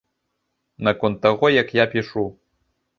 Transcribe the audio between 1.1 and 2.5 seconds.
таго, як я пішу.